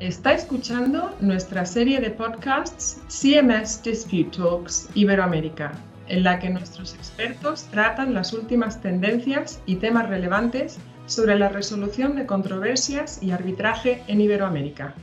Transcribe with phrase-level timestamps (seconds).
[0.00, 5.72] Está escuchando nuestra serie de podcasts CMS Dispute Talks Iberoamérica,
[6.08, 12.14] en la que nuestros expertos tratan las últimas tendencias y temas relevantes sobre la resolución
[12.14, 14.94] de controversias y arbitraje en Iberoamérica.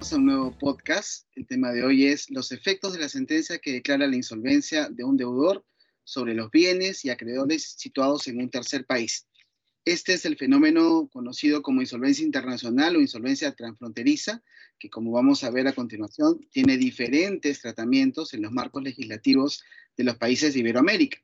[0.00, 1.28] A un nuevo podcast.
[1.36, 5.04] El tema de hoy es los efectos de la sentencia que declara la insolvencia de
[5.04, 5.64] un deudor
[6.02, 9.28] sobre los bienes y acreedores situados en un tercer país.
[9.86, 14.42] Este es el fenómeno conocido como insolvencia internacional o insolvencia transfronteriza,
[14.78, 19.62] que como vamos a ver a continuación, tiene diferentes tratamientos en los marcos legislativos
[19.96, 21.18] de los países de Iberoamérica.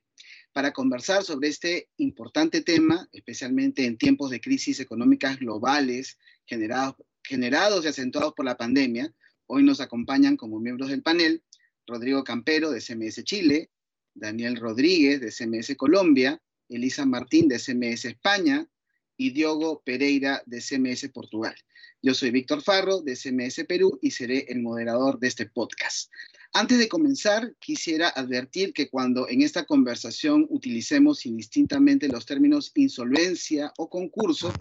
[0.52, 6.16] Para conversar sobre este importante tema, especialmente en tiempos de crisis económicas globales
[6.46, 9.12] generados, generados y acentuados por la pandemia,
[9.46, 11.42] hoy nos acompañan como miembros del panel
[11.86, 13.70] Rodrigo Campero de CMS Chile,
[14.14, 18.68] Daniel Rodríguez de CMS Colombia, Elisa Martín de CMS España
[19.16, 21.54] y Diogo Pereira de CMS Portugal.
[22.02, 26.10] Yo soy Víctor Farro de CMS Perú y seré el moderador de este podcast.
[26.52, 33.72] Antes de comenzar, quisiera advertir que cuando en esta conversación utilicemos indistintamente los términos insolvencia
[33.78, 34.52] o concurso,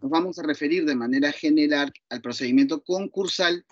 [0.00, 3.64] nos vamos a referir de manera general al procedimiento concursal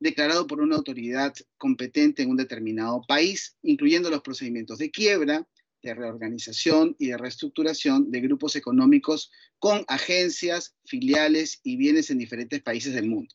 [0.00, 5.46] declarado por una autoridad competente en un determinado país, incluyendo los procedimientos de quiebra,
[5.82, 12.62] de reorganización y de reestructuración de grupos económicos con agencias, filiales y bienes en diferentes
[12.62, 13.34] países del mundo.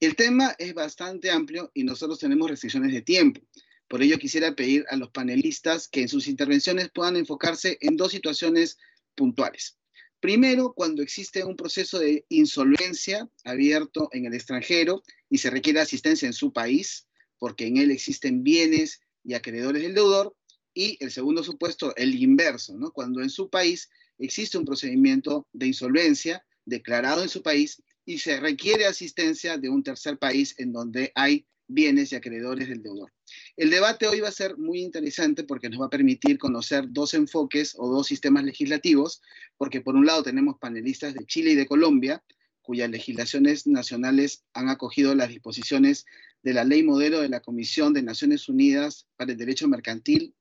[0.00, 3.40] El tema es bastante amplio y nosotros tenemos restricciones de tiempo.
[3.88, 8.12] Por ello quisiera pedir a los panelistas que en sus intervenciones puedan enfocarse en dos
[8.12, 8.78] situaciones
[9.14, 9.78] puntuales.
[10.20, 16.26] Primero, cuando existe un proceso de insolvencia abierto en el extranjero y se requiere asistencia
[16.26, 17.06] en su país,
[17.38, 20.34] porque en él existen bienes y acreedores del deudor,
[20.76, 22.78] y el segundo supuesto, el inverso.
[22.92, 23.88] Cuando en su país
[24.18, 29.82] existe un procedimiento de insolvencia declarado en su país y se requiere asistencia de un
[29.82, 33.10] tercer país en donde hay bienes y acreedores del deudor.
[33.56, 37.14] El debate hoy va a ser muy interesante porque nos va a permitir conocer dos
[37.14, 39.22] enfoques o dos sistemas legislativos,
[39.56, 42.22] porque por un lado tenemos panelistas de Chile y de Colombia,
[42.60, 46.04] cuyas legislaciones nacionales han acogido las disposiciones
[46.42, 50.34] de la ley modelo de la Comisión de Naciones Unidas para el Derecho Mercantil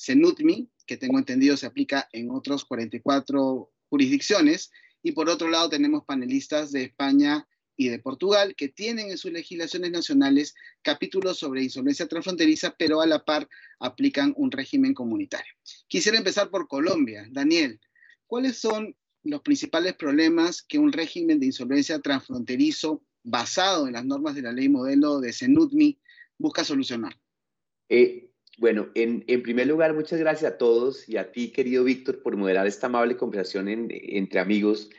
[0.00, 4.70] CENUTMI, que tengo entendido se aplica en otros 44 jurisdicciones,
[5.02, 7.46] y por otro lado tenemos panelistas de España
[7.76, 13.06] y de Portugal que tienen en sus legislaciones nacionales capítulos sobre insolvencia transfronteriza, pero a
[13.06, 15.52] la par aplican un régimen comunitario.
[15.86, 17.26] Quisiera empezar por Colombia.
[17.30, 17.80] Daniel,
[18.26, 24.34] ¿cuáles son los principales problemas que un régimen de insolvencia transfronterizo basado en las normas
[24.34, 25.98] de la ley modelo de CENUTMI
[26.38, 27.18] busca solucionar?
[27.88, 28.29] Eh,
[28.60, 32.66] bueno, en, primer lugar, muchas gracias a todos y a ti, querido Víctor, por moderar
[32.66, 34.90] esta amable conversación entre amigos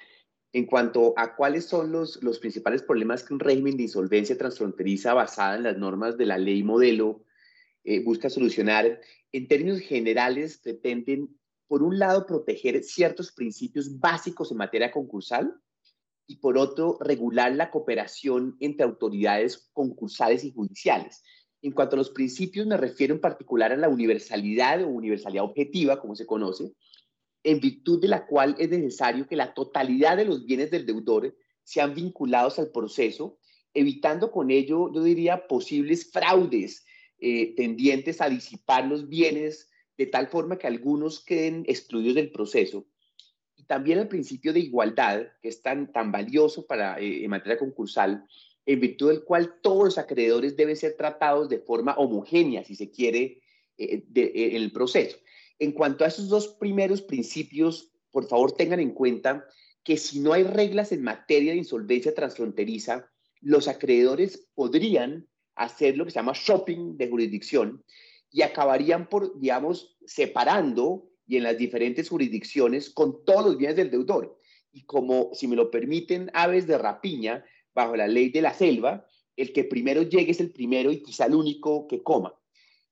[0.51, 5.57] en cuanto a cuáles son los, principales problemas que un régimen de insolvencia transfronteriza basada
[5.57, 7.23] en las normas de la ley modelo
[7.83, 8.99] eh, busca solucionar.
[9.31, 11.29] En términos generales, pretenden,
[11.67, 15.53] por un lado, proteger ciertos principios básicos en materia concursal
[16.25, 21.21] y, por otro, regular la cooperación entre autoridades concursales y judiciales
[21.61, 25.99] en cuanto a los principios, me refiero en particular a la universalidad o universalidad objetiva,
[25.99, 26.73] como se conoce,
[27.43, 31.35] en virtud de la cual es necesario que la totalidad de los bienes del deudor
[31.63, 33.37] sean vinculados al proceso,
[33.73, 36.85] evitando con ello, yo diría, posibles fraudes
[37.19, 42.87] eh, tendientes a disipar los bienes de tal forma que algunos queden excluidos del proceso.
[43.55, 47.59] Y también el principio de igualdad, que es tan, tan valioso para, eh, en materia
[47.59, 48.25] concursal,
[48.71, 52.89] en virtud del cual todos los acreedores deben ser tratados de forma homogénea, si se
[52.89, 53.41] quiere,
[53.77, 55.17] eh, eh, en el proceso.
[55.59, 59.45] En cuanto a esos dos primeros principios, por favor tengan en cuenta
[59.83, 63.11] que si no hay reglas en materia de insolvencia transfronteriza,
[63.41, 67.83] los acreedores podrían hacer lo que se llama shopping de jurisdicción
[68.31, 73.91] y acabarían por, digamos, separando y en las diferentes jurisdicciones con todos los bienes del
[73.91, 74.39] deudor.
[74.71, 79.05] Y como, si me lo permiten, aves de rapiña, bajo la ley de la selva,
[79.35, 82.33] el que primero llegue es el primero y quizá el único que coma.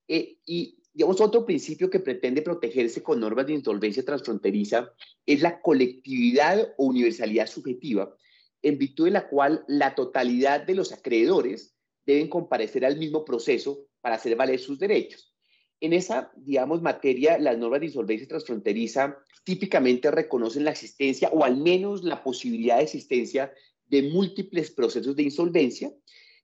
[0.07, 4.91] Eh, y digamos, otro principio que pretende protegerse con normas de insolvencia transfronteriza
[5.25, 8.15] es la colectividad o universalidad subjetiva,
[8.61, 11.75] en virtud de la cual la totalidad de los acreedores
[12.05, 15.33] deben comparecer al mismo proceso para hacer valer sus derechos.
[15.79, 21.57] En esa, digamos, materia, las normas de insolvencia transfronteriza típicamente reconocen la existencia o al
[21.57, 23.53] menos la posibilidad de existencia
[23.89, 25.93] de múltiples procesos de insolvencia,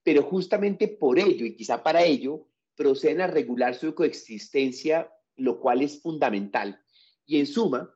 [0.04, 5.82] pero justamente por ello y quizá para ello proceden a regular su coexistencia, lo cual
[5.82, 6.82] es fundamental.
[7.26, 7.96] Y en suma,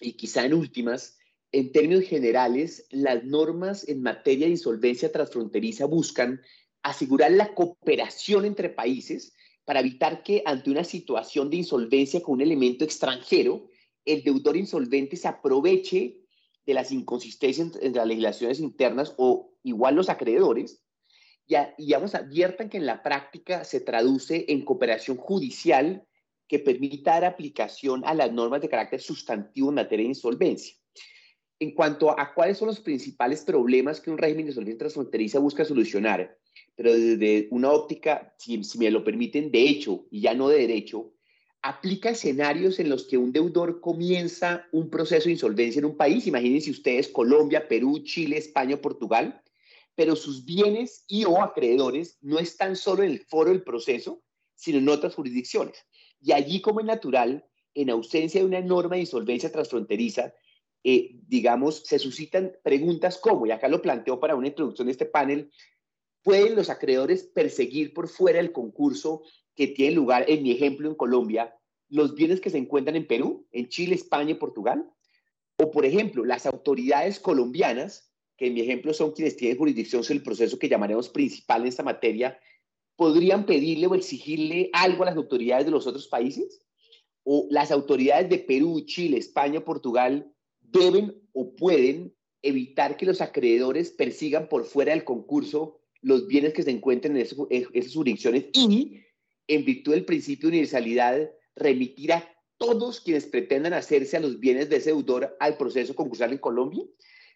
[0.00, 1.18] y quizá en últimas,
[1.52, 6.40] en términos generales, las normas en materia de insolvencia transfronteriza buscan
[6.82, 9.34] asegurar la cooperación entre países
[9.64, 13.68] para evitar que ante una situación de insolvencia con un elemento extranjero,
[14.04, 16.21] el deudor insolvente se aproveche
[16.66, 20.82] de las inconsistencias entre las legislaciones internas o igual los acreedores
[21.46, 26.06] y, y vamos, adviertan que en la práctica se traduce en cooperación judicial
[26.48, 30.76] que permita dar aplicación a las normas de carácter sustantivo en materia de insolvencia.
[31.58, 35.64] En cuanto a cuáles son los principales problemas que un régimen de insolvencia transfronteriza busca
[35.64, 36.36] solucionar,
[36.74, 40.58] pero desde una óptica, si, si me lo permiten, de hecho y ya no de
[40.58, 41.12] derecho,
[41.62, 46.26] aplica escenarios en los que un deudor comienza un proceso de insolvencia en un país,
[46.26, 49.40] imagínense ustedes Colombia, Perú, Chile, España, Portugal,
[49.94, 54.22] pero sus bienes y o acreedores no están solo en el foro del proceso,
[54.54, 55.86] sino en otras jurisdicciones.
[56.20, 57.44] Y allí, como es natural,
[57.74, 60.34] en ausencia de una norma de insolvencia transfronteriza,
[60.84, 65.06] eh, digamos, se suscitan preguntas como, y acá lo planteo para una introducción de este
[65.06, 65.50] panel,
[66.22, 69.22] ¿pueden los acreedores perseguir por fuera del concurso
[69.54, 71.54] que tiene lugar, en mi ejemplo, en Colombia,
[71.88, 74.90] los bienes que se encuentran en Perú, en Chile, España y Portugal?
[75.58, 80.18] O, por ejemplo, las autoridades colombianas, que en mi ejemplo son quienes tienen jurisdicción sobre
[80.18, 82.38] el proceso que llamaremos principal en esta materia,
[82.96, 86.60] podrían pedirle o exigirle algo a las autoridades de los otros países?
[87.24, 93.90] ¿O las autoridades de Perú, Chile, España, Portugal deben o pueden evitar que los acreedores
[93.90, 99.00] persigan por fuera del concurso los bienes que se encuentren en esas jurisdicciones y,
[99.46, 102.28] en virtud del principio de universalidad, remitir a
[102.58, 106.84] todos quienes pretendan hacerse a los bienes de ese deudor al proceso concursal en Colombia?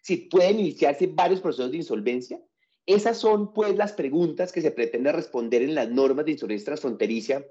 [0.01, 2.41] Si pueden iniciarse varios procesos de insolvencia.
[2.85, 7.43] Esas son, pues, las preguntas que se pretende responder en las normas de insolvencia transfronteriza.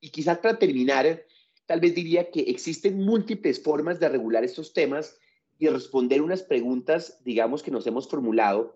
[0.00, 1.24] Y quizás para terminar,
[1.66, 5.18] tal vez diría que existen múltiples formas de regular estos temas
[5.58, 8.74] y responder unas preguntas, digamos, que nos hemos formulado,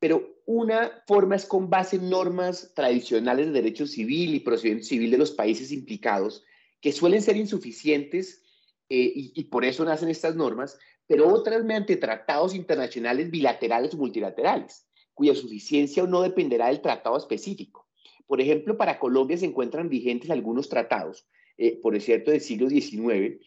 [0.00, 5.10] pero una forma es con base en normas tradicionales de derecho civil y procedimiento civil
[5.10, 6.44] de los países implicados,
[6.80, 8.42] que suelen ser insuficientes
[8.88, 10.76] eh, y, por eso nacen estas normas,
[11.06, 17.16] pero otras mediante tratados internacionales bilaterales o multilaterales, cuya suficiencia o no dependerá del tratado
[17.16, 17.86] específico.
[18.26, 23.38] Por ejemplo, para Colombia se encuentran vigentes algunos tratados, eh, por cierto, del siglo XIX,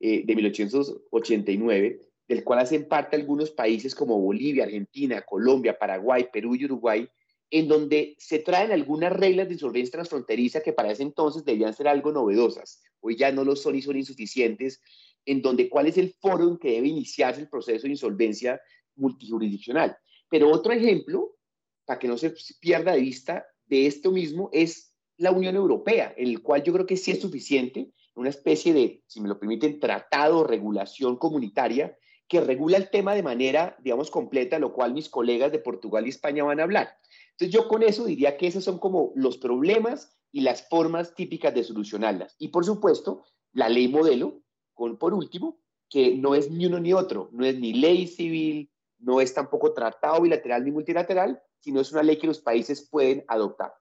[0.00, 6.54] eh, de 1889, del cual hacen parte algunos países como Bolivia, Argentina, Colombia, Paraguay, Perú
[6.54, 7.08] y Uruguay,
[7.50, 11.88] en donde se traen algunas reglas de insolvencia transfronteriza que para ese entonces debían ser
[11.88, 12.84] algo novedosas.
[13.00, 14.80] Hoy ya no lo son y son insuficientes,
[15.26, 18.60] en donde cuál es el foro en que debe iniciarse el proceso de insolvencia
[18.94, 19.96] multijurisdiccional.
[20.28, 21.36] Pero otro ejemplo,
[21.84, 26.28] para que no se pierda de vista, de esto mismo es la Unión Europea, en
[26.28, 29.80] el cual yo creo que sí es suficiente, una especie de, si me lo permiten,
[29.80, 31.96] tratado o regulación comunitaria
[32.30, 36.10] que regula el tema de manera, digamos, completa, lo cual mis colegas de Portugal y
[36.10, 36.96] España van a hablar.
[37.32, 41.52] Entonces yo con eso diría que esos son como los problemas y las formas típicas
[41.52, 42.36] de solucionarlas.
[42.38, 44.44] Y por supuesto, la ley modelo,
[44.74, 48.70] con por último, que no es ni uno ni otro, no es ni ley civil,
[49.00, 53.24] no es tampoco tratado bilateral ni multilateral, sino es una ley que los países pueden
[53.26, 53.72] adoptar.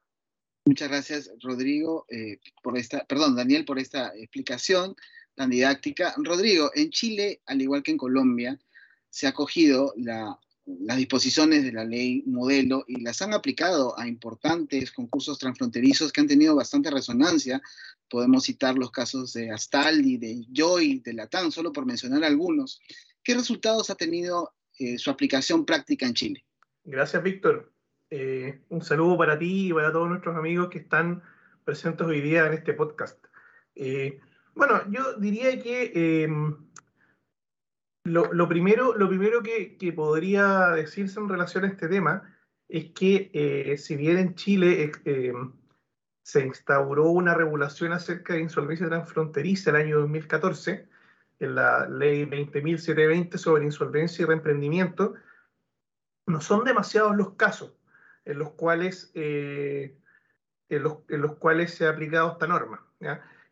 [0.66, 4.96] Muchas gracias, Rodrigo, eh, por esta, perdón, Daniel, por esta explicación
[5.40, 6.14] tan didáctica.
[6.18, 8.60] Rodrigo, en Chile, al igual que en Colombia,
[9.10, 14.92] se ha cogido las disposiciones de la ley modelo y las han aplicado a importantes
[14.92, 17.62] concursos transfronterizos que han tenido bastante resonancia.
[18.10, 22.82] Podemos citar los casos de Astaldi, de Joy, de Latam, solo por mencionar algunos.
[23.24, 26.46] ¿Qué resultados ha tenido eh, su aplicación práctica en Chile?
[26.84, 27.72] Gracias, Víctor.
[28.10, 31.24] Eh, un saludo para ti y para todos nuestros amigos que están
[31.64, 33.24] presentes hoy día en este podcast.
[33.76, 34.20] Eh,
[34.56, 36.56] bueno, yo diría que em,
[38.04, 42.36] lo, primero, lo primero que, podría decirse en relación a este tema
[42.68, 45.54] es que eh, si bien en Chile em,
[46.22, 50.88] se instauró una regulación acerca de insolvencia transfronteriza el año 2014,
[51.40, 55.16] en la ley 20.720 sobre insolvencia y reemprendimiento,
[56.28, 57.74] no son demasiados los casos
[58.26, 59.98] en los cuales, eh,
[60.70, 62.86] en los, cuales se ha aplicado esta norma.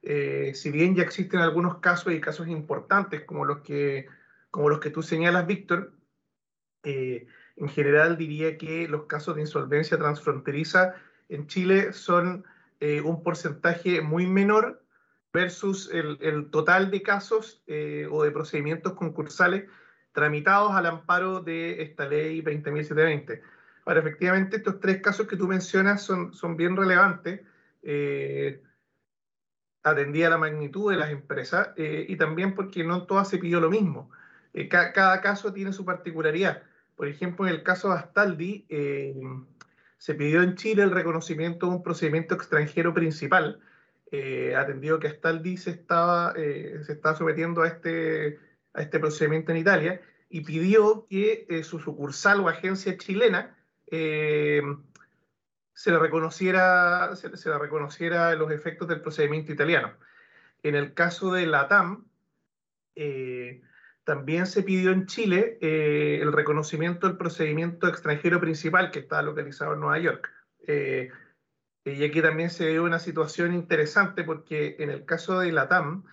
[0.01, 4.07] Eh, si bien ya existen algunos casos y casos importantes como los que,
[4.51, 5.93] como los que tú señalas, Víctor,
[6.83, 10.95] eh, en general diría que los casos de insolvencia transfronteriza
[11.29, 12.45] en Chile son
[12.79, 14.83] eh, un porcentaje muy menor
[15.33, 17.63] versus el, el total de casos
[18.09, 19.65] o de procedimientos concursales
[20.13, 23.41] tramitados al amparo de esta ley 20.720.
[23.85, 27.41] Ahora, efectivamente, estos tres casos que tú mencionas son, son bien relevantes
[29.91, 33.69] atendía la magnitud de las empresas eh, y también porque no todas se pidió lo
[33.69, 34.11] mismo.
[34.53, 36.63] eh, cada caso tiene su particularidad.
[36.95, 39.15] Por ejemplo, en el caso de Astaldi, eh,
[39.97, 43.59] se pidió en Chile el reconocimiento de un procedimiento extranjero principal,
[44.57, 46.33] atendido que Astaldi se estaba,
[47.17, 48.39] sometiendo este,
[48.73, 53.55] a este procedimiento en Italia, y pidió que su sucursal o agencia chilena
[55.77, 59.93] se le reconociera, se, le reconociera los efectos del procedimiento italiano.
[60.63, 62.07] En el caso de la TAM,
[62.95, 63.61] eh,
[64.03, 69.73] también se pidió en Chile eh, el reconocimiento del procedimiento extranjero principal que está localizado
[69.73, 70.31] en Nueva York.
[70.65, 71.11] Eh,
[71.85, 76.05] y aquí también se dio una situación interesante porque en el caso de la TAM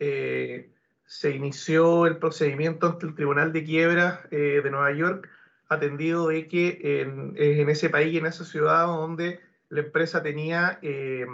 [0.00, 5.28] se inició el procedimiento ante el Tribunal de Quiebra de Nueva York
[5.68, 11.26] atendido de que en, en, ese país, en esa ciudad donde la empresa tenía eh,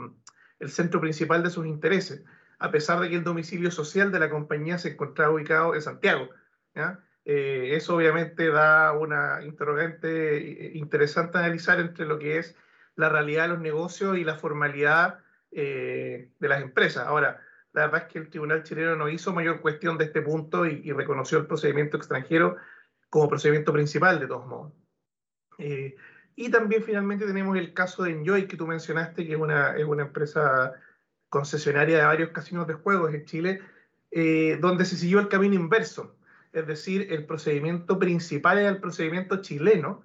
[0.60, 2.24] el centro principal de sus intereses,
[2.58, 6.28] a pesar de que el domicilio social de la compañía se encontraba ubicado en Santiago.
[7.24, 12.56] Eh, eso obviamente da una interrogante interesante a analizar entre lo que es
[12.94, 15.18] la realidad de los negocios y la formalidad
[15.50, 17.06] eh, de las empresas.
[17.06, 17.40] Ahora,
[17.72, 20.80] la verdad es que el tribunal chileno no hizo mayor cuestión de este punto y,
[20.84, 22.56] y reconoció el procedimiento extranjero
[23.10, 24.72] como procedimiento principal, de todos modos.
[25.58, 25.96] Eh,
[26.36, 29.84] y también finalmente tenemos el caso de Enjoy, que tú mencionaste, que es una, es
[29.84, 30.72] una empresa
[31.28, 33.60] concesionaria de varios casinos de juegos en Chile,
[34.10, 36.16] eh, donde se siguió el camino inverso.
[36.52, 40.02] Es decir, el procedimiento principal era el procedimiento chileno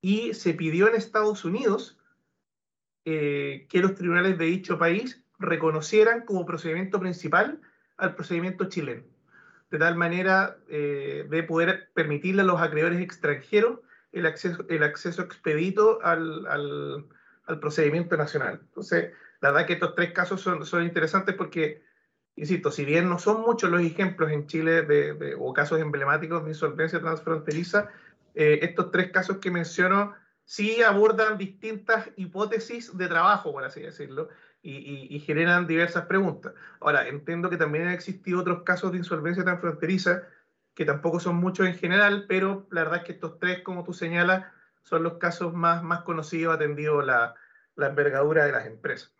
[0.00, 1.98] y se pidió en Estados Unidos
[3.04, 7.60] eh, que los tribunales de dicho país reconocieran como procedimiento principal
[7.96, 9.04] al procedimiento chileno
[9.70, 13.80] de tal manera eh, de poder permitirle a los acreedores extranjeros
[14.12, 18.60] el acceso, el acceso expedito al, al, procedimiento nacional.
[18.62, 21.82] Entonces, la verdad que estos tres casos son, son, interesantes porque,
[22.34, 26.50] insisto, si bien no son muchos los ejemplos en Chile de, o casos emblemáticos de
[26.50, 27.90] insolvencia transfronteriza,
[28.34, 34.28] eh, estos tres casos que menciono sí abordan distintas hipótesis de trabajo, por así decirlo,
[34.62, 36.52] y, generan diversas preguntas.
[36.80, 40.24] Ahora, entiendo que también han existido otros casos de insolvencia transfronteriza,
[40.74, 43.92] que tampoco son muchos en general, pero la verdad es que estos tres, como tú
[43.92, 44.46] señalas,
[44.82, 47.34] son los casos más, más conocidos atendido la,
[47.76, 49.12] la envergadura de las empresas.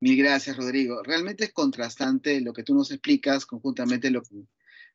[0.00, 1.02] Mil gracias, Rodrigo.
[1.04, 4.46] Realmente es contrastante lo que tú nos explicas conjuntamente lo que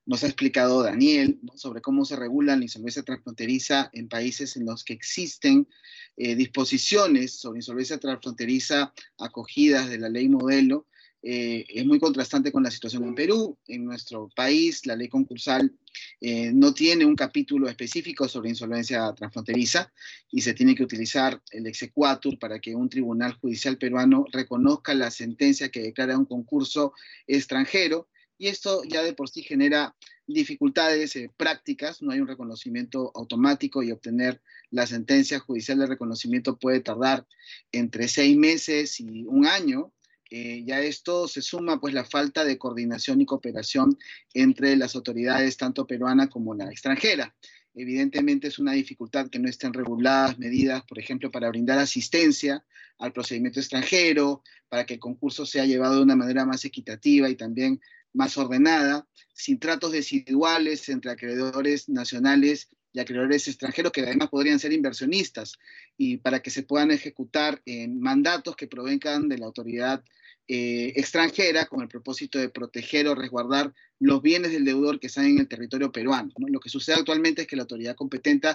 [0.08, 4.86] nos ha explicado Daniel sobre cómo se regula la insolvencia transfronteriza en países en los
[4.86, 5.68] que existen
[6.16, 10.88] eh, disposiciones sobre insolvencia transfronteriza acogidas de la ley modelo.
[11.22, 13.58] Eh, es muy contrastante con la situación en Perú.
[13.68, 15.74] En nuestro país, la ley concursal
[16.22, 19.92] eh, no tiene un capítulo específico sobre insolvencia transfronteriza
[20.32, 25.12] y se tiene que utilizar el exequatur para que un tribunal judicial peruano reconozca la
[25.12, 26.94] sentencia que declara un concurso
[27.28, 28.08] extranjero
[28.38, 29.96] y esto ya de por sí genera
[30.28, 36.58] dificultades eh, prácticas, no hay un reconocimiento automático y obtener la sentencia judicial de reconocimiento
[36.58, 37.26] puede tardar
[37.72, 39.94] entre seis meses y un año.
[40.30, 43.98] Eh, ya esto se suma pues la falta de coordinación y cooperación
[44.34, 47.34] entre las autoridades tanto peruana como la extranjera.
[47.74, 52.66] Evidentemente es una dificultad que no estén reguladas medidas, por ejemplo, para brindar asistencia
[52.98, 57.36] al procedimiento extranjero, para que el concurso sea llevado de una manera más equitativa y
[57.36, 57.80] también
[58.18, 64.74] más ordenada, sin tratos desiguales entre acreedores nacionales y acreedores extranjeros que además podrían ser
[64.74, 65.54] inversionistas
[65.98, 70.04] y para que se puedan ejecutar mandatos que provengan de la autoridad
[70.50, 75.26] eh, extranjera con el propósito de proteger o resguardar los bienes del deudor que están
[75.26, 76.32] en el territorio peruano.
[76.38, 78.50] Lo que sucede actualmente es que la autoridad competente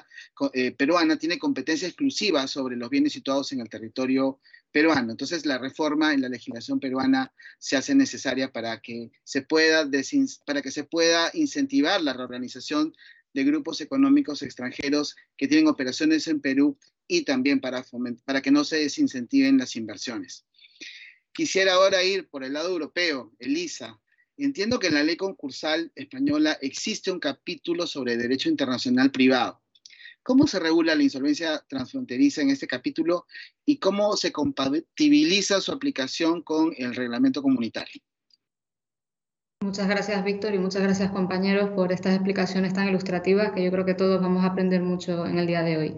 [0.54, 4.40] eh, peruana tiene competencia exclusiva sobre los bienes situados en el territorio
[4.72, 5.12] peruano.
[5.12, 9.88] Entonces, la reforma en la legislación peruana se hace necesaria para que se pueda,
[10.46, 12.94] para que se pueda incentivar la reorganización
[13.34, 17.84] de grupos económicos extranjeros que tienen operaciones en Perú y también para,
[18.24, 20.44] para que no se desincentiven las inversiones.
[21.32, 23.98] Quisiera ahora ir por el lado europeo, Elisa.
[24.36, 29.61] Entiendo que en la ley concursal española existe un capítulo sobre derecho internacional privado.
[30.22, 33.26] ¿Cómo se regula la insolvencia transfronteriza en este capítulo
[33.64, 38.00] y cómo se compatibiliza su aplicación con el reglamento comunitario?
[39.62, 43.84] Muchas gracias, Víctor, y muchas gracias, compañeros, por estas explicaciones tan ilustrativas que yo creo
[43.84, 45.96] que todos vamos a aprender mucho en el día de hoy.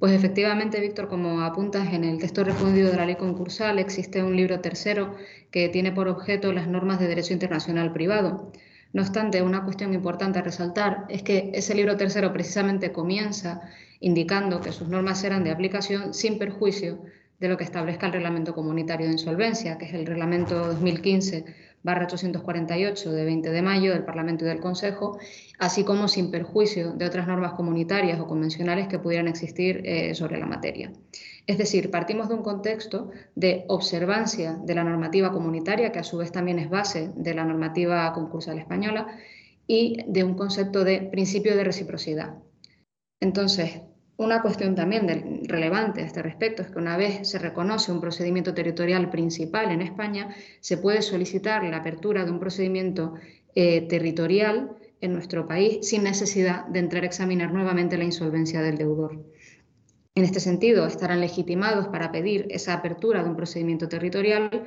[0.00, 4.36] Pues efectivamente, Víctor, como apuntas en el texto respondido de la ley concursal, existe un
[4.36, 5.14] libro tercero
[5.50, 8.52] que tiene por objeto las normas de derecho internacional privado.
[8.94, 13.60] No obstante, una cuestión importante a resaltar es que ese libro tercero precisamente comienza
[13.98, 17.00] indicando que sus normas serán de aplicación sin perjuicio
[17.40, 21.44] de lo que establezca el Reglamento Comunitario de Insolvencia, que es el Reglamento 2015
[21.84, 25.18] 848 de 20 de mayo del Parlamento y del Consejo,
[25.58, 30.38] así como sin perjuicio de otras normas comunitarias o convencionales que pudieran existir eh, sobre
[30.38, 30.92] la materia.
[31.46, 36.16] Es decir, partimos de un contexto de observancia de la normativa comunitaria, que a su
[36.16, 39.18] vez también es base de la normativa concursal española,
[39.66, 42.34] y de un concepto de principio de reciprocidad.
[43.20, 43.80] Entonces,
[44.16, 48.54] una cuestión también relevante a este respecto es que una vez se reconoce un procedimiento
[48.54, 53.14] territorial principal en España, se puede solicitar la apertura de un procedimiento
[53.54, 58.78] eh, territorial en nuestro país sin necesidad de entrar a examinar nuevamente la insolvencia del
[58.78, 59.33] deudor.
[60.16, 64.64] En este sentido, estarán legitimados para pedir esa apertura de un procedimiento territorial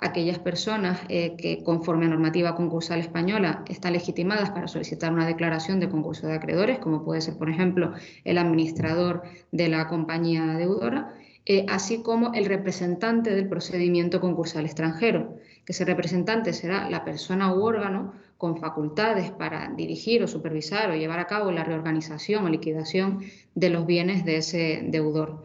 [0.00, 5.80] aquellas personas eh, que, conforme a normativa concursal española, están legitimadas para solicitar una declaración
[5.80, 11.14] de concurso de acreedores, como puede ser, por ejemplo, el administrador de la compañía deudora,
[11.46, 17.52] eh, así como el representante del procedimiento concursal extranjero, que ese representante será la persona
[17.52, 22.48] u órgano con facultades para dirigir o supervisar o llevar a cabo la reorganización o
[22.48, 23.20] liquidación
[23.54, 25.44] de los bienes de ese deudor.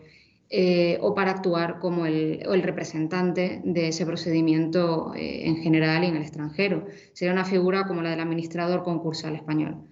[0.49, 6.15] Eh, o para actuar como el, representante de ese procedimiento eh, en general y en
[6.15, 6.85] el extranjero.
[7.13, 9.83] Sería una figura como la del administrador concursal español.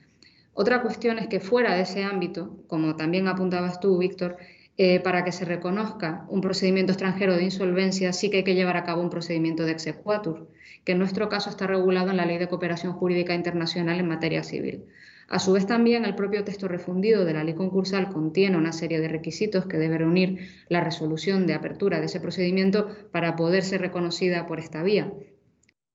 [0.53, 4.37] Otra cuestión es que fuera de ese ámbito, como también apuntabas tú, Víctor,
[4.77, 8.77] eh, para que se reconozca un procedimiento extranjero de insolvencia, sí que hay que llevar
[8.77, 10.49] a cabo un procedimiento de exequatur,
[10.83, 14.43] que en nuestro caso está regulado en la Ley de Cooperación Jurídica Internacional en materia
[14.43, 14.85] civil.
[15.27, 18.99] A su vez también el propio texto refundido de la ley concursal contiene una serie
[18.99, 23.81] de requisitos que debe reunir la resolución de apertura de ese procedimiento para poder ser
[23.81, 25.11] reconocida por esta vía.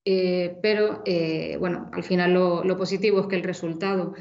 [0.04, 4.14] Eh, pero, eh, bueno, al final lo, positivo es que el resultado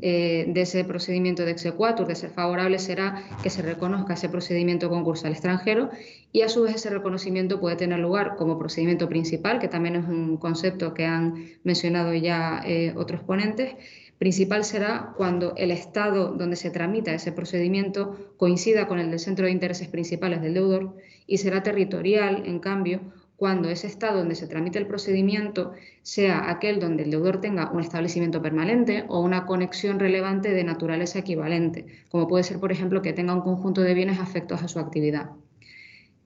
[0.00, 4.88] eh, de ese procedimiento de exequatur, de ser favorable, será que se reconozca ese procedimiento
[4.88, 5.90] concursal extranjero
[6.32, 10.08] y a su vez ese reconocimiento puede tener lugar como procedimiento principal, que también es
[10.08, 11.34] un concepto que han
[11.64, 12.64] mencionado ya
[12.96, 13.74] otros ponentes,
[14.22, 19.46] principal será cuando el estado donde se tramita ese procedimiento coincida con el del centro
[19.46, 20.94] de intereses principales del deudor
[21.26, 23.00] y será territorial, en cambio,
[23.42, 27.80] cuando ese estado donde se tramite el procedimiento sea aquel donde el deudor tenga un
[27.80, 33.12] establecimiento permanente o una conexión relevante de naturaleza equivalente, como puede ser, por ejemplo, que
[33.12, 35.30] tenga un conjunto de bienes afectos a su actividad.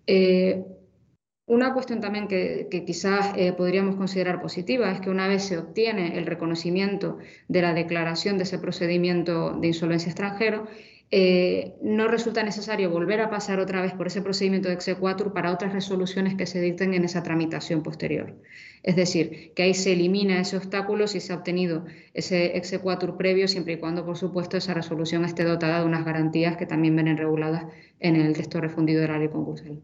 [0.07, 0.63] Eh,
[1.47, 6.19] una cuestión también que, quizás eh, podríamos considerar positiva es que una vez se obtiene
[6.19, 7.17] el reconocimiento
[7.49, 10.67] de la declaración de ese procedimiento de insolvencia extranjero,
[11.13, 15.53] eh, no resulta necesario volver a pasar otra vez por ese procedimiento de exequatur para
[15.53, 18.35] otras resoluciones que se dicten en esa tramitación posterior.
[18.83, 23.47] Es decir, que ahí se elimina ese obstáculo si se ha obtenido ese exequatur previo,
[23.47, 27.17] siempre y cuando, por supuesto, esa resolución esté dotada de unas garantías que también vienen
[27.17, 27.67] reguladas
[28.01, 29.81] en el texto refundido de la ley concursal.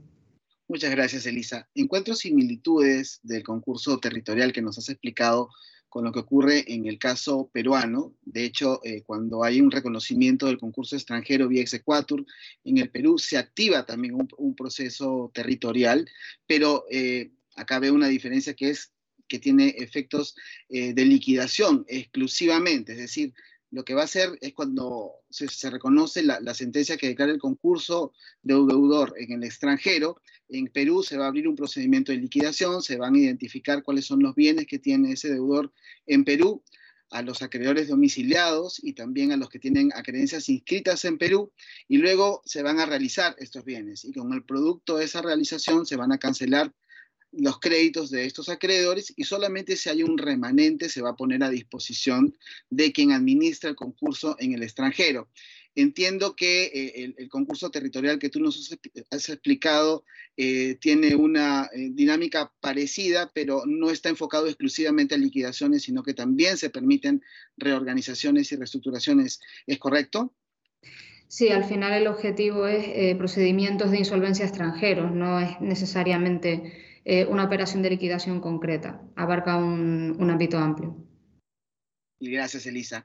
[0.68, 1.68] Muchas gracias, Elisa.
[1.74, 5.50] Encuentro similitudes del concurso territorial que nos has explicado
[5.92, 8.14] con lo que ocurre en el caso peruano.
[8.22, 12.24] De hecho, eh, cuando hay un reconocimiento del concurso extranjero vía exequatur,
[12.64, 16.08] en el Perú se activa también un, proceso territorial,
[16.46, 18.90] pero eh, acá veo una diferencia que es
[19.28, 20.34] que tiene efectos
[20.70, 23.34] eh, de liquidación exclusivamente, es decir,
[23.72, 28.12] lo que va a hacer es cuando se, reconoce la, sentencia que declara el concurso
[28.42, 32.82] de deudor en el extranjero, en Perú se va a abrir un procedimiento de liquidación,
[32.82, 35.72] se van a identificar cuáles son los bienes que tiene ese deudor
[36.06, 36.62] en Perú,
[37.10, 41.52] a los acreedores domiciliados y también a los que tienen acreencias inscritas en Perú,
[41.88, 44.04] y luego se van a realizar estos bienes.
[44.04, 46.72] Y con el producto de esa realización se van a cancelar
[47.32, 51.42] los créditos de estos acreedores y solamente si hay un remanente se va a poner
[51.42, 52.36] a disposición
[52.70, 55.28] de quien administra el concurso en el extranjero.
[55.74, 58.76] Entiendo que eh, el, concurso territorial que tú nos
[59.10, 60.04] has explicado
[60.36, 66.12] eh, tiene una eh, dinámica parecida, pero no está enfocado exclusivamente a liquidaciones, sino que
[66.12, 67.22] también se permiten
[67.56, 69.40] reorganizaciones y reestructuraciones.
[69.66, 70.34] ¿Es correcto?
[71.26, 77.44] Sí, al final el objetivo es procedimientos de insolvencia extranjeros, no es necesariamente eh, una
[77.44, 79.02] operación de liquidación concreta.
[79.16, 80.96] Abarca un, ámbito amplio.
[82.20, 83.04] Gracias, Elisa.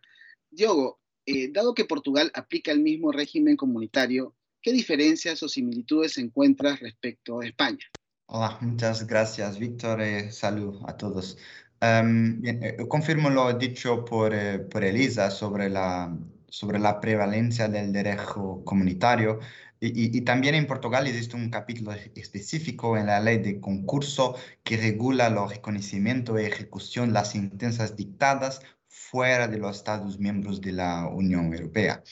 [0.52, 6.80] Diogo, eh, dado que Portugal aplica el mismo régimen comunitario, ¿qué diferencias o similitudes encuentras
[6.80, 7.86] respecto a España?
[8.28, 10.02] Hola, muchas gracias, Víctor.
[10.02, 11.38] Eh, salud a todos.
[11.80, 12.42] Em,
[12.88, 14.34] confirmo lo dicho por,
[14.70, 16.16] por Elisa sobre la,
[16.50, 19.40] sobre la prevalencia del derecho comunitario.
[19.80, 25.30] Y, también en Portugal existe un capítulo específico en la ley de concurso que regula
[25.30, 31.08] los reconocimiento y ejecución de las sentencias dictadas fuera de los Estados miembros de la
[31.08, 32.04] Unión Europea.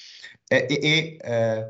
[0.50, 1.66] Eh, y, eh,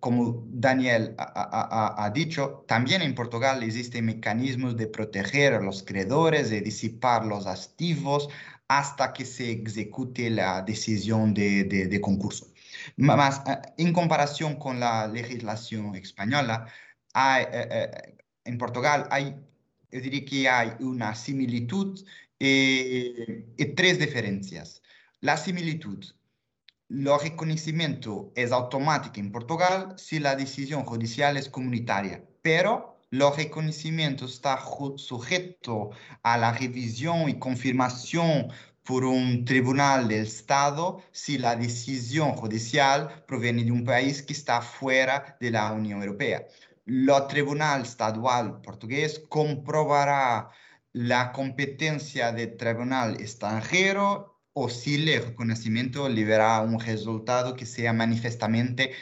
[0.00, 6.60] como Daniel ha, dicho, también en Portugal existen mecanismos de proteger a los creadores, de
[6.60, 8.28] disipar los activos
[8.68, 12.46] hasta que se ejecute la decisión de, concurso.
[12.96, 16.66] Más, eh, en comparación con la legislación española,
[17.12, 19.36] hay, eh, eh, en Portugal hay,
[19.90, 22.00] yo diría que hay una similitud
[22.40, 24.80] y tres diferencias.
[25.20, 26.04] La similitud
[26.90, 34.24] el reconocimiento es automático en Portugal si la decisión judicial es comunitaria, pero el reconocimiento
[34.24, 34.58] está
[34.96, 35.90] sujeto
[36.22, 38.48] a la revisión y confirmación
[38.88, 44.62] por un tribunal del Estado si la decisión judicial proviene de un país que está
[44.62, 46.46] fuera de la Unión Europea.
[46.86, 50.48] El tribunal estadual portugués comprobará
[50.94, 58.92] la competencia del tribunal extranjero o si el reconocimiento libera un resultado que sea manifestamente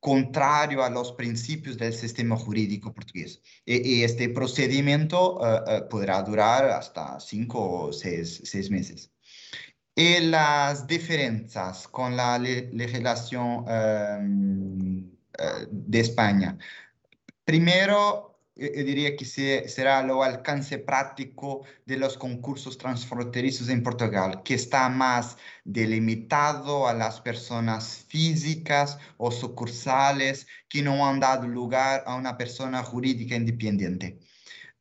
[0.00, 3.42] contrario a los principios del sistema jurídico portugués.
[3.64, 9.10] Y, este procedimiento eh, eh, podrá durar hasta cinco o seis, meses.
[9.94, 16.56] Y las diferencias con la legislación em, eh, de España.
[17.44, 18.27] Primero,
[18.58, 24.88] yo diría que será el alcance práctico de los concursos transfronterizos en Portugal, que está
[24.88, 32.36] más delimitado a las personas físicas o sucursales que no han dado lugar a una
[32.36, 34.18] persona jurídica independiente.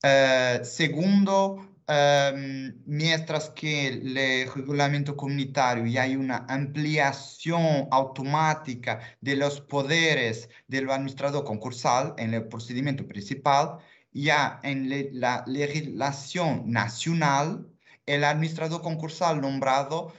[0.03, 9.62] Eh, segundo, Em, mientras que el reglamento comunitario ya hay una ampliación automática de los
[9.62, 13.78] poderes del administrador concursal en el procedimiento principal,
[14.12, 17.65] ya en la legislación nacional,
[18.06, 20.13] el administrador concursal nombrado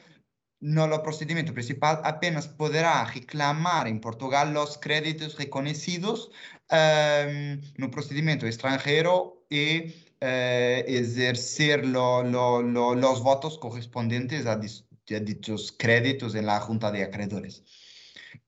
[0.60, 6.30] no el procedimiento principal apenas podrá reclamar en Portugal los créditos reconocidos
[6.70, 16.46] em, en un procedimiento extranjero y eh, ejercer los votos correspondientes a, dichos créditos en
[16.46, 17.62] la Junta de Acreedores.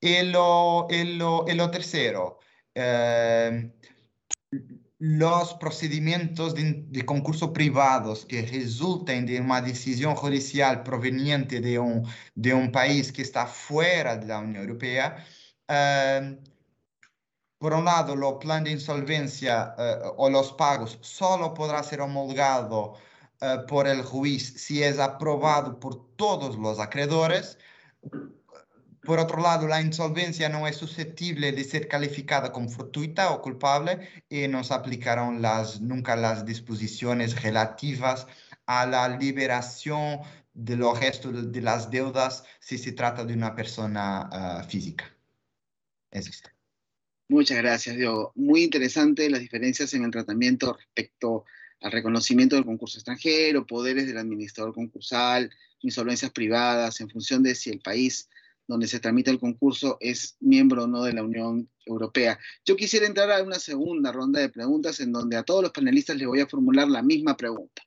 [0.01, 2.39] Y lo, lo, tercero,
[2.75, 3.71] eh,
[4.99, 12.53] los procedimientos de, concurso privados que resulten de una decisión judicial proveniente de un, de
[12.53, 15.25] un país que está fuera de la Unión Europea,
[15.69, 16.39] eh,
[17.61, 22.95] por un lado, el plan de insolvencia eh, o los pagos solo podrá ser homologado
[23.41, 27.59] eh, por el juez si es aprobado por todos los acreedores.
[29.03, 34.09] Por otro lado, la insolvencia no es susceptible de ser calificada como fortuita o culpable
[34.31, 38.27] y no se aplicarán las, nunca las disposiciones relativas
[38.67, 40.21] a la liberación
[40.55, 45.05] de los restos de las deudas si se trata de una persona eh, física.
[46.11, 46.60] Es esto.
[47.31, 48.33] Muchas gracias, Diego.
[48.35, 51.45] Muy interesante las diferencias en el tratamiento respecto
[51.81, 57.71] al reconocimiento del concurso extranjero, poderes del administrador concursal, insolvencias privadas, en función de si
[57.71, 58.29] el país
[58.67, 62.37] donde se tramita el concurso es miembro o no de la Unión Europea.
[62.65, 66.17] Yo quisiera entrar a una segunda ronda de preguntas en donde a todos los panelistas
[66.17, 67.85] les voy a formular la misma pregunta.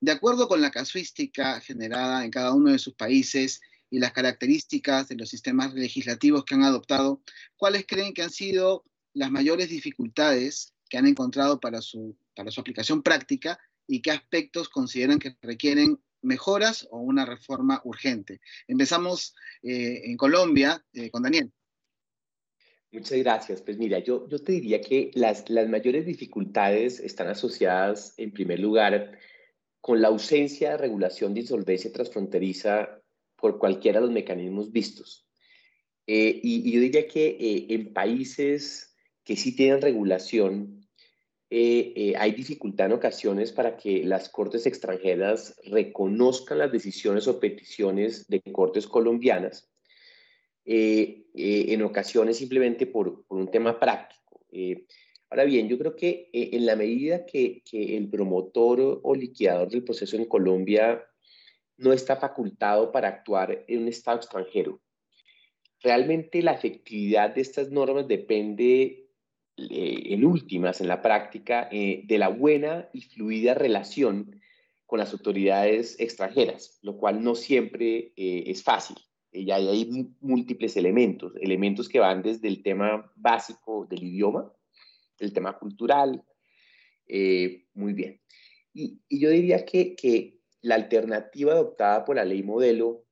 [0.00, 5.08] De acuerdo con la casuística generada en cada uno de sus países y las características
[5.08, 7.22] de los sistemas legislativos que han adoptado,
[7.56, 12.60] ¿cuáles creen que han sido las mayores dificultades que han encontrado para su, para su
[12.60, 18.40] aplicación práctica y qué aspectos consideran que requieren mejoras o una reforma urgente?
[18.66, 21.52] Empezamos eh, en Colombia eh, con Daniel.
[22.92, 23.62] Muchas gracias.
[23.62, 28.60] Pues mira, yo, yo te diría que las, las mayores dificultades están asociadas, en primer
[28.60, 29.18] lugar,
[29.80, 33.02] con la ausencia de regulación de insolvencia transfronteriza
[33.36, 35.26] por cualquiera de los mecanismos vistos.
[36.06, 38.94] Eh, y, yo diría que eh, en países
[39.24, 40.86] que sí tienen regulación,
[41.50, 48.26] eh, hay dificultad en ocasiones para que las cortes extranjeras reconozcan las decisiones o peticiones
[48.28, 49.70] de cortes colombianas,
[50.64, 54.44] en ocasiones simplemente por, por un tema práctico.
[55.30, 59.84] ahora bien, yo creo que en la medida que, que el promotor o liquidador del
[59.84, 61.04] proceso en Colombia
[61.78, 64.80] no está facultado para actuar en un Estado extranjero.
[65.82, 69.08] Realmente la efectividad de estas normas depende,
[69.56, 74.40] eh, en últimas, en la práctica, eh, de la buena y fluida relación
[74.86, 78.96] con las autoridades extranjeras, lo cual no siempre eh, es fácil.
[79.32, 84.50] Ya hay múltiples elementos, elementos que van desde el tema básico del idioma,
[85.18, 86.24] el tema cultural,
[87.74, 88.22] muy bien.
[88.72, 90.35] Y, yo diría que
[90.66, 93.04] la alternativa adoptada por la ley modelo,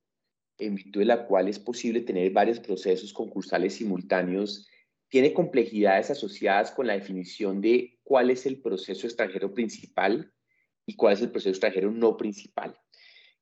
[0.58, 4.66] en virtud de la cual es posible tener varios procesos concursales simultáneos,
[5.08, 10.32] tiene complejidades asociadas con la definición de cuál es el proceso extranjero principal
[10.84, 12.76] y cuál es el proceso extranjero no principal.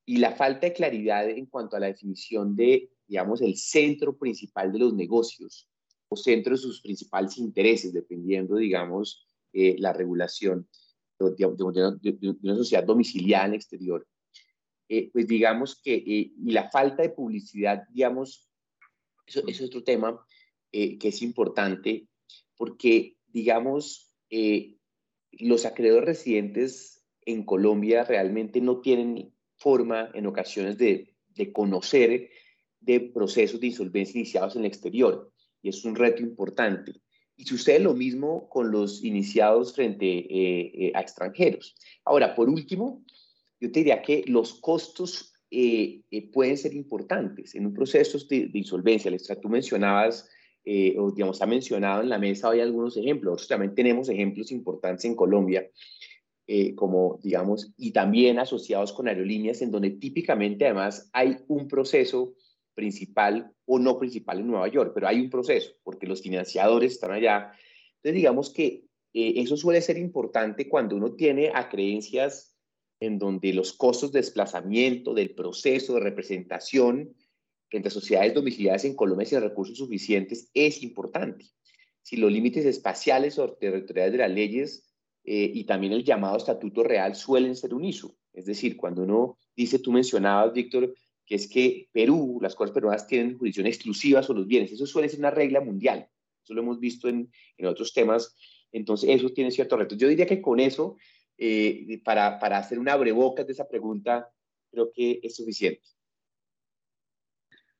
[0.04, 4.72] Y la falta de claridad en cuanto a la definición de, digamos, el centro principal
[4.72, 5.70] de los negocios
[6.08, 10.68] o centro de sus principales intereses, dependiendo, digamos, eh, la regulación
[11.30, 14.06] de, una sociedad domiciliada en el exterior.
[14.88, 18.48] Eh, pues digamos que, eh, y la falta de publicidad, digamos,
[19.26, 20.24] eso, eso es otro tema,
[20.72, 22.08] eh, que es importante
[22.56, 24.78] porque, digamos, eh,
[25.32, 32.30] los acreedores residentes en Colombia realmente no tienen forma en ocasiones de, de conocer
[32.80, 35.30] de procesos de insolvencia iniciados en el exterior
[35.60, 37.01] y es un reto importante.
[37.36, 41.74] Y sucede lo mismo con los iniciados frente eh, a extranjeros.
[42.04, 43.04] Ahora, por último,
[43.60, 45.28] yo te diría que los costos
[46.32, 49.10] pueden ser importantes en un proceso de, de insolvencia.
[49.40, 50.26] Tú mencionabas
[50.64, 54.52] eh, o digamos, ha mencionado en la mesa hoy algunos ejemplos, nosotros también tenemos ejemplos
[54.52, 55.68] importantes en Colombia,
[56.46, 62.34] eh, como digamos, y también asociados con aerolíneas, en donde típicamente además hay un proceso
[62.74, 67.12] principal o no principal en Nueva York, pero hay un proceso, porque los financiadores están
[67.12, 67.52] allá.
[67.96, 72.56] Entonces, digamos que eh, eso suele ser importante cuando uno tiene a creencias
[73.00, 77.14] en donde los costos de desplazamiento, del proceso de representación,
[77.76, 81.46] entre sociedades domiciliadas en Colombia sin recursos suficientes es importante.
[82.02, 84.92] Si los límites espaciales o territoriales de las leyes
[85.24, 88.16] eh, y también el llamado estatuto real suelen ser uniso.
[88.32, 90.94] Es decir, cuando uno dice, tú mencionabas, Víctor,
[91.32, 94.70] que es que Perú, las Cortes peruanas tienen jurisdicción exclusiva sobre los bienes.
[94.70, 96.06] Eso suele ser una regla mundial.
[96.44, 98.36] Eso lo hemos visto en, en otros temas.
[98.70, 99.96] Entonces, eso tiene ciertos retos.
[99.96, 100.98] Yo diría que con eso,
[101.38, 104.30] eh, para, para hacer una abrebocas de esa pregunta,
[104.70, 105.80] creo que es suficiente.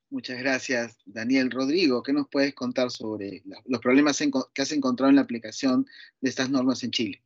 [0.08, 1.50] Muchas gracias, Daniel.
[1.50, 4.18] Rodrigo, ¿qué nos puedes contar sobre los problemas
[4.54, 5.84] que has encontrado en la aplicación
[6.22, 7.22] de estas normas en Chile?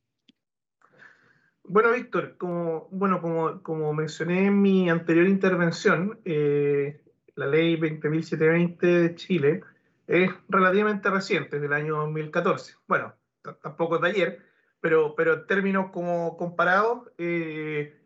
[1.68, 7.00] Bueno, Víctor, como, bueno, como, como mencioné en mi anterior intervención, eh,
[7.34, 9.62] la ley 20.720 de Chile
[10.06, 12.74] es relativamente reciente, del año 2014.
[12.86, 13.14] Bueno,
[13.62, 14.42] tampoco de ayer,
[14.80, 18.00] pero, pero en términos como comparados, eh,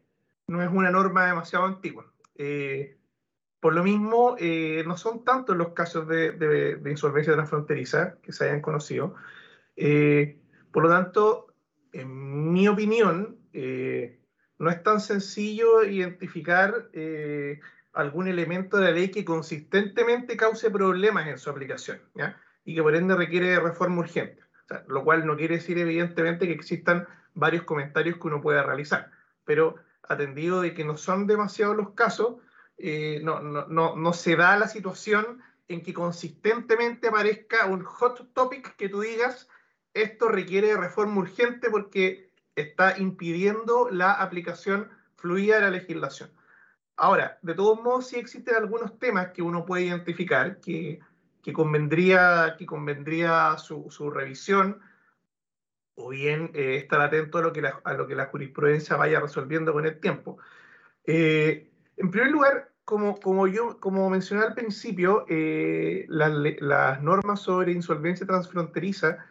[0.46, 2.10] no es una norma demasiado antigua.
[2.36, 2.96] Eh,
[3.60, 8.44] por lo mismo, eh, no son tantos los casos de, de, insolvencia transfronteriza que se
[8.44, 9.14] hayan conocido.
[9.76, 10.40] Eh,
[10.72, 11.48] por lo tanto,
[11.92, 14.20] en mi opinión, eh,
[14.58, 16.90] no es tan sencillo identificar
[17.92, 22.00] algún elemento de la ley que consistentemente cause problemas en su aplicación
[22.64, 24.42] y que por ende requiere reforma urgente.
[24.86, 29.10] lo cual no quiere decir evidentemente que existan varios comentarios que uno pueda realizar,
[29.44, 29.76] pero
[30.08, 32.36] atendido de que no son demasiados los casos,
[32.78, 38.32] eh, no, no, no, no, se da la situación en que consistentemente aparezca un hot
[38.32, 39.48] topic que tú digas,
[39.94, 46.30] esto requiere reforma urgente porque está impidiendo la aplicación fluida de la legislación.
[46.96, 51.00] Ahora, de todos modos, sí existen algunos temas que uno puede identificar que,
[51.42, 54.80] que convendría, que convendría su, revisión
[55.94, 59.20] o bien eh, estar atento a lo, que la, a lo que la jurisprudencia vaya
[59.20, 60.38] resolviendo con el tiempo.
[61.04, 67.72] Eh, en primer lugar, como, como, yo, como mencioné al principio, eh, las, normas sobre
[67.72, 69.24] insolvencia transfronteriza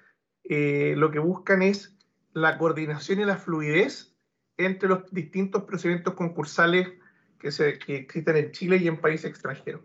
[0.43, 1.98] lo que buscan es
[2.33, 4.15] la coordinación y la fluidez
[4.57, 6.89] entre los distintos procedimientos concursales
[7.39, 9.81] que, se, que existen en Chile y en países extranjeros.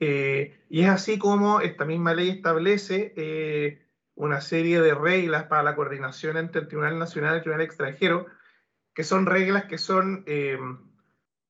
[0.00, 3.80] Eh, y es así como esta misma ley establece
[4.14, 8.26] una serie de reglas para la coordinación entre el Tribunal Nacional y el Tribunal Extranjero,
[8.94, 10.24] que son reglas que son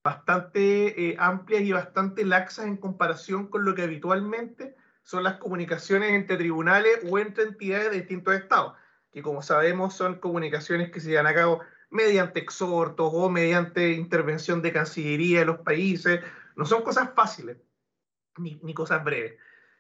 [0.03, 6.11] bastante eh, amplias y bastante laxas en comparación con lo que habitualmente son las comunicaciones
[6.13, 8.75] entre tribunales o entre entidades de distintos estados,
[9.13, 14.63] que como sabemos son comunicaciones que se llevan a cabo mediante exhortos o mediante intervención
[14.63, 16.21] de Cancillería de los países.
[16.57, 17.59] No son cosas fáciles
[18.39, 19.35] ni, ni cosas breves.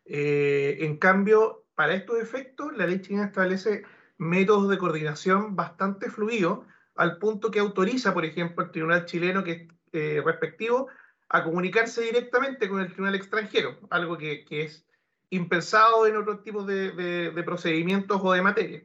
[0.04, 3.84] Eh, en cambio, para estos efectos, la ley china establece
[4.18, 6.60] métodos de coordinación bastante fluidos,
[6.94, 10.88] al punto que autoriza, por ejemplo, el tribunal chileno que eh, respectivo
[11.30, 14.86] a comunicarse directamente con el tribunal extranjero, algo que, que es
[15.32, 18.82] impensado en otros tipos de, de, procedimientos o de materia.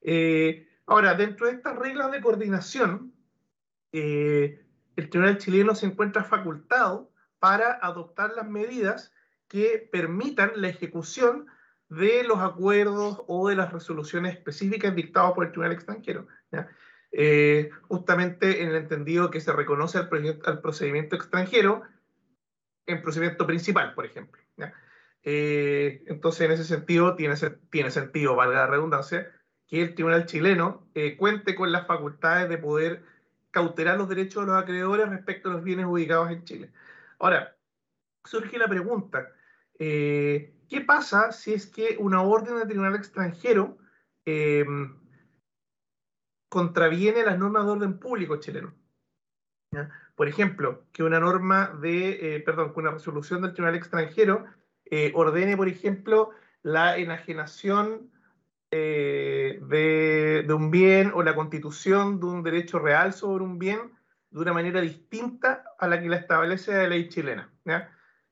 [0.00, 3.12] Eh, ahora, dentro de estas reglas de coordinación,
[3.92, 4.64] eh,
[4.96, 9.12] el tribunal chileno se encuentra facultado para adoptar las medidas
[9.48, 11.46] que permitan la ejecución
[11.90, 16.26] de los acuerdos o de las resoluciones específicas dictadas por el tribunal extranjero.
[16.50, 16.68] ¿ya?
[17.12, 20.08] Eh, justamente en el entendido que se reconoce al,
[20.62, 21.82] procedimiento extranjero
[22.86, 24.40] en procedimiento principal, por ejemplo.
[25.22, 29.30] Eh, entonces, en ese sentido, tiene, sentido, valga la redundancia,
[29.66, 33.04] que el tribunal chileno eh, cuente con las facultades de poder
[33.50, 36.72] cautelar los derechos de los acreedores respecto a los bienes ubicados en Chile.
[37.18, 37.56] Ahora,
[38.24, 39.28] surge la pregunta,
[39.78, 43.76] eh, ¿qué pasa si es que una orden de tribunal extranjero
[46.48, 48.72] contraviene las normas de orden público chileno?
[50.14, 54.46] Por ejemplo, que una norma de, perdón, que una resolución del tribunal extranjero
[54.90, 56.30] eh, ordene, por ejemplo,
[56.62, 58.10] la enajenación
[58.72, 63.78] eh, de, un bien o la constitución de un derecho real sobre un bien
[64.30, 67.52] de una manera distinta a la que la establece la ley chilena.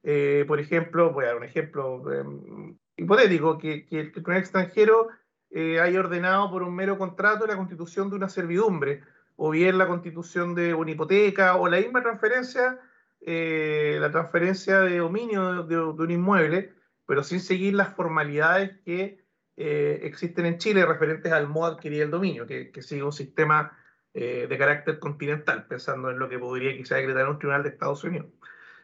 [0.03, 5.09] Eh, por ejemplo, voy a dar un ejemplo em, hipotético, que, que, un extranjero
[5.51, 9.03] haya ordenado por un mero contrato la constitución de una servidumbre,
[9.37, 12.79] o bien la constitución de una hipoteca, o la misma transferencia
[13.21, 16.73] eh, la transferencia de dominio de, un inmueble,
[17.07, 19.25] pero sin seguir las formalidades que
[19.57, 23.77] eh, existen en Chile referentes al modo de adquirir el dominio, que, sigue un sistema
[24.15, 28.05] eh, de carácter continental, pensando en lo que podría quizá decretar un tribunal de Estados
[28.05, 28.29] Unidos.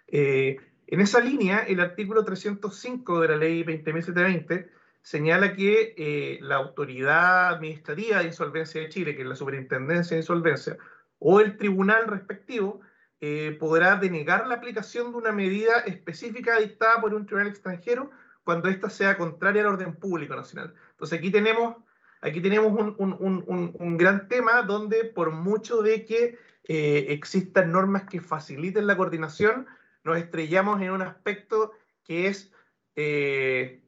[0.09, 4.69] en esa línea, el artículo 305 de la ley 20.720
[5.01, 10.77] señala que la autoridad administrativa de insolvencia de Chile, que es la superintendencia de insolvencia,
[11.19, 12.81] o el tribunal respectivo,
[13.27, 18.11] eh, podrá denegar la aplicación de una medida específica dictada por un tribunal extranjero
[18.43, 20.75] cuando ésta sea contraria al orden público nacional.
[20.91, 21.77] Entonces aquí tenemos,
[22.21, 28.87] aquí tenemos un, gran tema donde por mucho de que eh, existan normas que faciliten
[28.87, 29.69] la coordinación,
[30.03, 31.73] nos estrellamos en un aspecto
[32.05, 32.53] que es,
[32.95, 33.83] eh,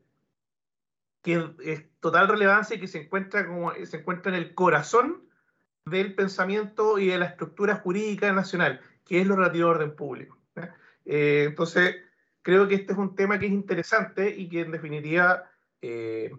[1.20, 5.28] que es total relevancia y que se encuentra, como, se encuentra en el corazón
[5.84, 10.38] del pensamiento y de la estructura jurídica nacional, que es lo relativo al orden público.
[11.04, 11.96] Eh, entonces,
[12.42, 15.48] creo que este es un tema que es interesante y que en definitiva
[15.80, 16.32] eh,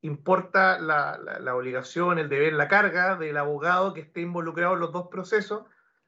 [0.00, 5.08] importa la, obligación, el deber, la carga del abogado que esté involucrado en los dos
[5.08, 5.64] procesos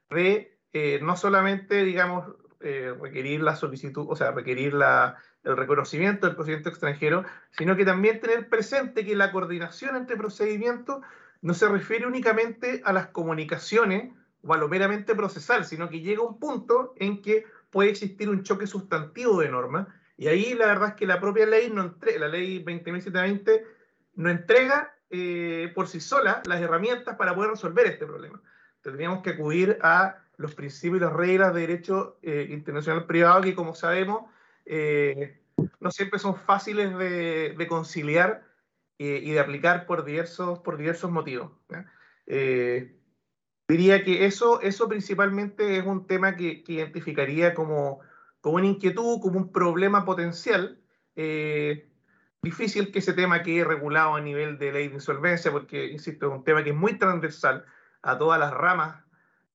[0.09, 6.35] de eh, no solamente, digamos, requerir la solicitud, o sea, requerir la, el reconocimiento del
[6.35, 11.01] procedimiento extranjero, sino que también tener presente que la coordinación entre procedimientos
[11.41, 16.21] no se refiere únicamente a las comunicaciones o a lo meramente procesal, sino que llega
[16.21, 20.89] un punto en que puede existir un choque sustantivo de normas, y ahí la verdad
[20.89, 23.63] es que la propia ley, no entre, la ley 20.720,
[24.15, 28.39] no entrega eh, por sí sola las herramientas para poder resolver este problema.
[28.81, 33.55] Tendríamos que acudir a los principios y las reglas de derecho eh, internacional privado que,
[33.55, 34.29] como sabemos,
[34.65, 35.41] eh,
[35.79, 38.43] no siempre son fáciles de, conciliar
[38.97, 41.51] y de aplicar por diversos, por diversos motivos.
[43.71, 48.01] Diría que eso, eso principalmente es un tema que, identificaría como,
[48.41, 50.77] como, una inquietud, como un problema potencial.
[51.15, 51.87] Eh,
[52.41, 56.33] difícil que ese tema quede regulado a nivel de ley de insolvencia, porque, insisto, es
[56.33, 57.63] un tema que es muy transversal
[58.01, 59.05] a todas las ramas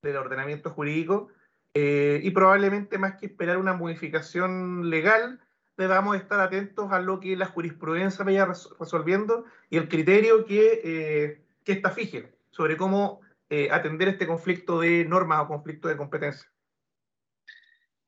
[0.00, 1.28] del ordenamiento jurídico
[1.74, 5.40] eh, y probablemente más que esperar una modificación legal,
[5.76, 8.46] debamos estar atentos a lo que la jurisprudencia vaya
[8.80, 14.80] resolviendo y el criterio que, eh, que esta fije sobre cómo eh, atender este conflicto
[14.80, 16.46] de normas o conflicto de competencia.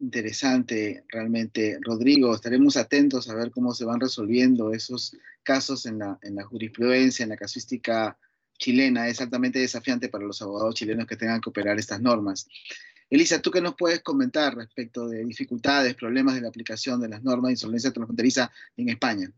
[0.00, 1.78] Interesante, realmente.
[1.80, 6.44] Rodrigo, estaremos atentos a ver cómo se van resolviendo esos casos en la, en la
[6.44, 8.16] jurisprudencia, en la casuística
[8.58, 9.08] chilena.
[9.08, 12.46] Es altamente desafiante para los abogados chilenos que tengan que operar estas normas.
[13.10, 17.22] Elisa, ¿tú qué nos puedes comentar respecto de dificultades, problemas de la aplicación de las
[17.22, 19.32] normas de insolvencia transfronteriza en España?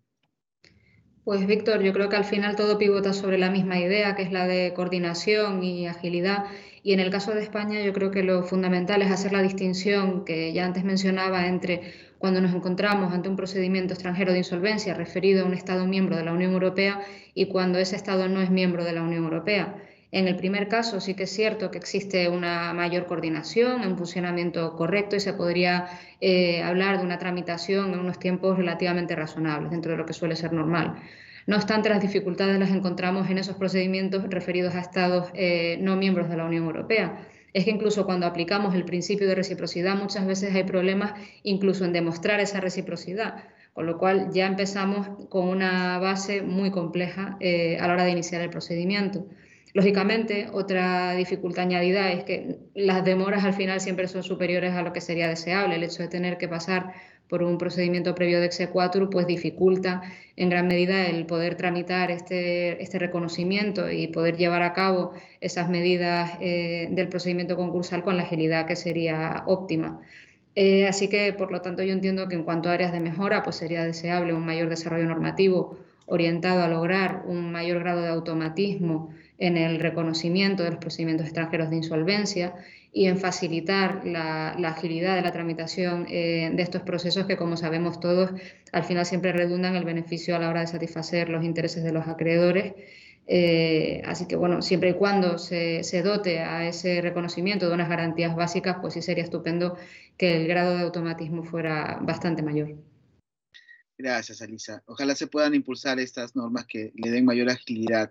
[1.24, 4.32] Pues Víctor, yo creo que al final todo pivota sobre la misma idea, que es
[4.32, 6.46] la de coordinación y agilidad.
[6.82, 10.24] Y en el caso de España yo creo que lo fundamental es hacer la distinción
[10.24, 15.44] que ya antes mencionaba entre cuando nos encontramos ante un procedimiento extranjero de insolvencia referido
[15.44, 17.00] a un Estado miembro de la Unión Europea
[17.34, 19.76] y cuando ese Estado no es miembro de la Unión Europea.
[20.12, 24.74] En el primer caso sí que es cierto que existe una mayor coordinación, un funcionamiento
[24.74, 25.88] correcto y se podría
[26.20, 30.34] eh, hablar de una tramitación en unos tiempos relativamente razonables, dentro de lo que suele
[30.34, 30.96] ser normal.
[31.46, 36.28] No obstante, las dificultades las encontramos en esos procedimientos referidos a estados eh, no miembros
[36.28, 37.26] de la Unión Europea.
[37.52, 41.92] Es que incluso cuando aplicamos el principio de reciprocidad muchas veces hay problemas incluso en
[41.92, 47.86] demostrar esa reciprocidad, con lo cual ya empezamos con una base muy compleja eh, a
[47.86, 49.26] la hora de iniciar el procedimiento.
[49.72, 54.92] Lógicamente, otra dificultad añadida es que las demoras al final siempre son superiores a lo
[54.92, 55.76] que sería deseable.
[55.76, 56.92] El hecho de tener que pasar
[57.28, 60.02] por un procedimiento previo de exequatur pues dificulta
[60.34, 65.70] en gran medida el poder tramitar este, este reconocimiento y poder llevar a cabo esas
[65.70, 70.00] medidas eh, del procedimiento concursal con la agilidad que sería óptima.
[70.56, 73.44] Eh, así que, por lo tanto, yo entiendo que en cuanto a áreas de mejora,
[73.44, 79.10] pues sería deseable un mayor desarrollo normativo orientado a lograr un mayor grado de automatismo
[79.40, 82.54] en el reconocimiento de los procedimientos extranjeros de insolvencia
[82.92, 88.00] y en facilitar la, agilidad de la tramitación eh, de estos procesos que, como sabemos
[88.00, 88.30] todos,
[88.72, 92.06] al final siempre redundan el beneficio a la hora de satisfacer los intereses de los
[92.06, 92.74] acreedores.
[93.26, 97.88] Eh, así que, bueno, siempre y cuando se, se, dote a ese reconocimiento de unas
[97.88, 99.78] garantías básicas, pues sí sería estupendo
[100.18, 102.74] que el grado de automatismo fuera bastante mayor.
[103.96, 104.82] Gracias, Alisa.
[104.86, 108.10] Ojalá se puedan impulsar estas normas que le den mayor agilidad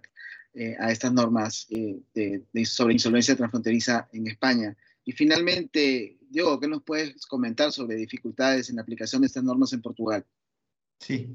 [0.59, 4.75] eh, a estas normas eh, sobre insolvencia transfronteriza en España.
[5.05, 9.71] Y finalmente, Diego, ¿qué nos puedes comentar sobre dificultades en la aplicación de estas normas
[9.71, 10.25] en Portugal?
[10.99, 11.33] Sí,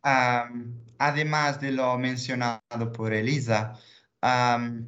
[0.00, 3.78] además de lo mencionado por Elisa,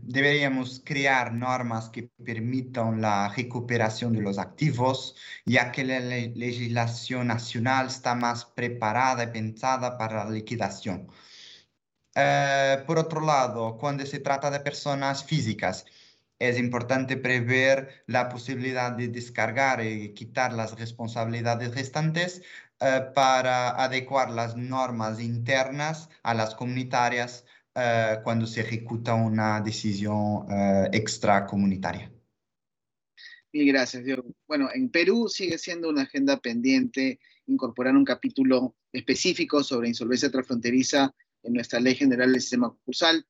[0.01, 5.15] deberíamos crear normas que permitan la recuperación de los activos,
[5.45, 11.07] ya que la legislación nacional está más preparada y pensada para la liquidación.
[12.15, 15.85] Eh, por otro lado, cuando se trata de personas físicas,
[16.39, 22.43] es importante prever la posibilidad de descargar y quitar las responsabilidades restantes
[22.81, 27.45] eh, para adecuar las normas internas a las comunitarias
[27.75, 30.47] eh, cuando se ejecuta una decisión
[30.93, 32.13] extracomunitaria.
[33.53, 34.25] Mil gracias, Diego.
[34.47, 41.15] Bueno, en Perú sigue siendo una agenda pendiente incorporar un capítulo específico sobre insolvencia transfronteriza
[41.45, 43.25] en nuestra Ley General del Sistema Concursal.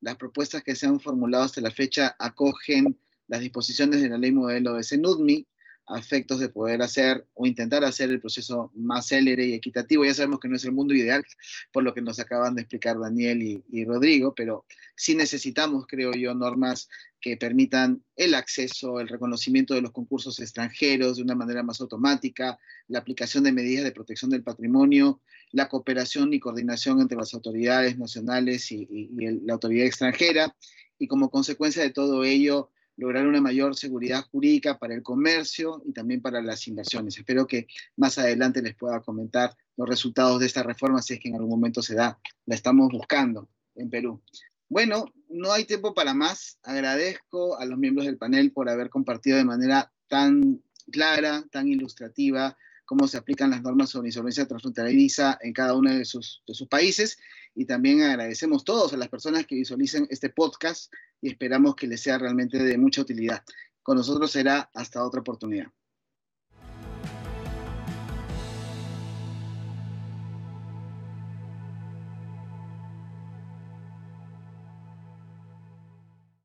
[0.00, 4.32] Las propuestas que se han formulado hasta la fecha acogen las disposiciones de la Ley
[4.32, 5.46] Modelo de CENUDMI,
[5.86, 10.04] a de poder hacer o intentar hacer el proceso más célere y equitativo.
[10.04, 11.24] Ya sabemos que no es el mundo ideal,
[11.72, 14.64] por lo que nos acaban de explicar Daniel y, Rodrigo, pero
[14.96, 16.88] sí necesitamos, creo yo, normas
[17.20, 22.58] que permitan el acceso, el reconocimiento de los concursos extranjeros de una manera más automática,
[22.88, 25.20] la aplicación de medidas de protección del patrimonio,
[25.52, 29.10] la cooperación y coordinación entre las autoridades nacionales y,
[29.44, 30.56] la autoridad extranjera,
[30.98, 35.92] y como consecuencia de todo ello, lograr una mayor seguridad jurídica para el comercio y
[35.92, 37.16] también para las inversiones.
[37.16, 37.66] Espero que
[37.96, 41.50] más adelante les pueda comentar los resultados de esta reforma, si es que en algún
[41.50, 42.18] momento se da.
[42.46, 44.22] La estamos buscando en Perú.
[44.68, 46.58] Bueno, no hay tiempo para más.
[46.62, 52.56] Agradezco a los miembros del panel por haber compartido de manera tan clara, tan ilustrativa,
[52.96, 57.18] cómo se aplican las normas sobre insolvencia transfronteriza en cada uno de sus, países.
[57.52, 62.00] Y también agradecemos todos a las personas que visualicen este podcast y esperamos que les
[62.00, 63.42] sea realmente de mucha utilidad.
[63.82, 65.66] Con nosotros será hasta otra oportunidad.